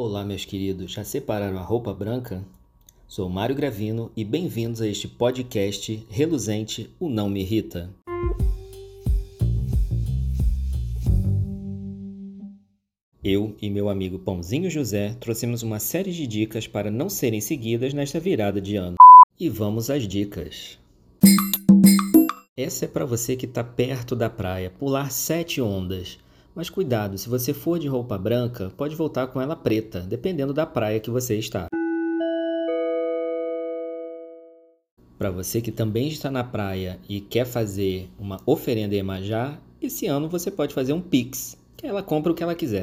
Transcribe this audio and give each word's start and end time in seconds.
Olá, 0.00 0.24
meus 0.24 0.44
queridos, 0.44 0.92
já 0.92 1.02
separaram 1.02 1.58
a 1.58 1.60
roupa 1.60 1.92
branca? 1.92 2.46
Sou 3.08 3.28
Mário 3.28 3.56
Gravino 3.56 4.12
e 4.16 4.24
bem-vindos 4.24 4.80
a 4.80 4.86
este 4.86 5.08
podcast 5.08 6.06
reluzente 6.08 6.88
O 7.00 7.08
Não 7.08 7.28
Me 7.28 7.40
Irrita. 7.40 7.92
Eu 13.24 13.56
e 13.60 13.68
meu 13.68 13.88
amigo 13.88 14.20
Pãozinho 14.20 14.70
José 14.70 15.16
trouxemos 15.18 15.64
uma 15.64 15.80
série 15.80 16.12
de 16.12 16.28
dicas 16.28 16.68
para 16.68 16.92
não 16.92 17.08
serem 17.08 17.40
seguidas 17.40 17.92
nesta 17.92 18.20
virada 18.20 18.60
de 18.60 18.76
ano. 18.76 18.94
E 19.36 19.48
vamos 19.48 19.90
às 19.90 20.06
dicas. 20.06 20.78
Essa 22.56 22.84
é 22.84 22.88
para 22.88 23.04
você 23.04 23.34
que 23.34 23.46
está 23.46 23.64
perto 23.64 24.14
da 24.14 24.30
praia, 24.30 24.70
pular 24.70 25.10
sete 25.10 25.60
ondas. 25.60 26.20
Mas 26.58 26.68
cuidado, 26.68 27.16
se 27.16 27.28
você 27.28 27.54
for 27.54 27.78
de 27.78 27.86
roupa 27.86 28.18
branca, 28.18 28.72
pode 28.76 28.96
voltar 28.96 29.28
com 29.28 29.40
ela 29.40 29.54
preta, 29.54 30.00
dependendo 30.00 30.52
da 30.52 30.66
praia 30.66 30.98
que 30.98 31.08
você 31.08 31.38
está. 31.38 31.68
Para 35.16 35.30
você 35.30 35.60
que 35.60 35.70
também 35.70 36.08
está 36.08 36.32
na 36.32 36.42
praia 36.42 36.98
e 37.08 37.20
quer 37.20 37.44
fazer 37.44 38.10
uma 38.18 38.40
oferenda 38.44 38.92
em 38.92 38.98
Iemanjá, 38.98 39.56
esse 39.80 40.08
ano 40.08 40.28
você 40.28 40.50
pode 40.50 40.74
fazer 40.74 40.92
um 40.92 41.00
Pix, 41.00 41.56
que 41.76 41.86
ela 41.86 42.02
compra 42.02 42.32
o 42.32 42.34
que 42.34 42.42
ela 42.42 42.56
quiser. 42.56 42.82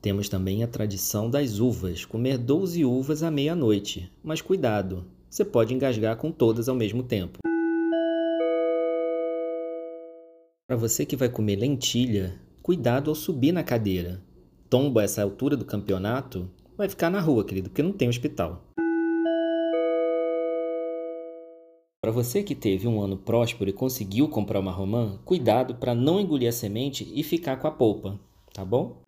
Temos 0.00 0.28
também 0.28 0.62
a 0.62 0.68
tradição 0.68 1.28
das 1.28 1.58
uvas, 1.58 2.04
comer 2.04 2.38
12 2.38 2.84
uvas 2.84 3.24
à 3.24 3.30
meia-noite. 3.32 4.08
Mas 4.22 4.40
cuidado, 4.40 5.04
você 5.28 5.44
pode 5.44 5.74
engasgar 5.74 6.16
com 6.16 6.30
todas 6.30 6.68
ao 6.68 6.76
mesmo 6.76 7.02
tempo. 7.02 7.40
Para 10.68 10.76
você 10.76 11.06
que 11.06 11.16
vai 11.16 11.30
comer 11.30 11.56
lentilha, 11.56 12.38
cuidado 12.62 13.08
ao 13.08 13.14
subir 13.14 13.52
na 13.52 13.64
cadeira. 13.64 14.22
Tomba 14.68 15.02
essa 15.02 15.22
altura 15.22 15.56
do 15.56 15.64
campeonato, 15.64 16.46
vai 16.76 16.86
ficar 16.90 17.08
na 17.08 17.22
rua, 17.22 17.42
querido, 17.42 17.70
porque 17.70 17.82
não 17.82 17.90
tem 17.90 18.06
hospital. 18.06 18.62
Para 22.02 22.12
você 22.12 22.42
que 22.42 22.54
teve 22.54 22.86
um 22.86 23.00
ano 23.00 23.16
próspero 23.16 23.70
e 23.70 23.72
conseguiu 23.72 24.28
comprar 24.28 24.60
uma 24.60 24.70
romã, 24.70 25.18
cuidado 25.24 25.76
para 25.76 25.94
não 25.94 26.20
engolir 26.20 26.50
a 26.50 26.52
semente 26.52 27.10
e 27.14 27.22
ficar 27.22 27.56
com 27.56 27.66
a 27.66 27.70
polpa, 27.70 28.20
tá 28.52 28.62
bom? 28.62 29.02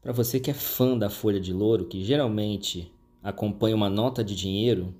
Para 0.00 0.12
você 0.14 0.40
que 0.40 0.50
é 0.50 0.54
fã 0.54 0.96
da 0.96 1.10
folha 1.10 1.38
de 1.38 1.52
louro, 1.52 1.84
que 1.84 2.02
geralmente 2.02 2.90
acompanha 3.22 3.76
uma 3.76 3.90
nota 3.90 4.24
de 4.24 4.34
dinheiro, 4.34 4.94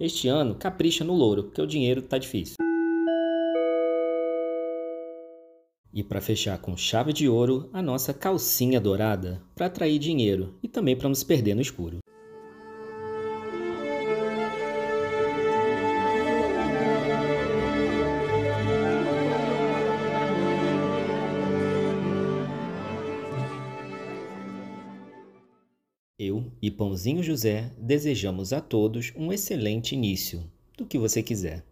este 0.00 0.26
ano 0.26 0.54
capricha 0.54 1.04
no 1.04 1.12
louro, 1.12 1.44
porque 1.44 1.60
o 1.60 1.66
dinheiro 1.66 2.00
está 2.00 2.16
difícil. 2.16 2.56
E 5.92 6.02
para 6.02 6.20
fechar 6.20 6.58
com 6.58 6.76
chave 6.76 7.12
de 7.12 7.28
ouro, 7.28 7.70
a 7.72 7.80
nossa 7.80 8.12
calcinha 8.12 8.80
dourada, 8.80 9.42
para 9.54 9.66
atrair 9.66 9.98
dinheiro 9.98 10.54
e 10.62 10.68
também 10.68 10.96
para 10.96 11.08
nos 11.08 11.24
perder 11.24 11.54
no 11.54 11.62
escuro. 11.62 11.98
Eu 26.20 26.52
e 26.60 26.68
Pãozinho 26.68 27.22
José 27.22 27.72
desejamos 27.78 28.52
a 28.52 28.60
todos 28.60 29.12
um 29.16 29.32
excelente 29.32 29.94
início, 29.94 30.42
do 30.76 30.84
que 30.84 30.98
você 30.98 31.22
quiser. 31.22 31.67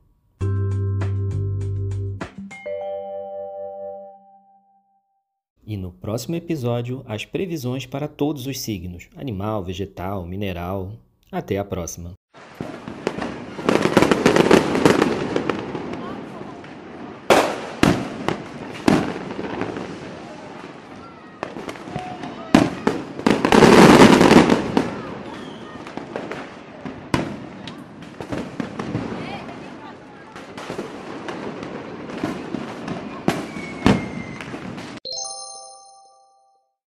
E 5.67 5.77
no 5.77 5.91
próximo 5.91 6.37
episódio, 6.37 7.03
as 7.07 7.25
previsões 7.25 7.85
para 7.85 8.07
todos 8.07 8.47
os 8.47 8.61
signos: 8.61 9.09
animal, 9.17 9.65
vegetal, 9.65 10.25
mineral. 10.25 10.93
Até 11.31 11.59
a 11.59 11.65
próxima! 11.65 12.13